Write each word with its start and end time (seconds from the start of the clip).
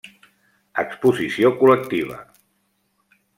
Exposició 0.83 1.51
Col·lectiva. 1.59 2.19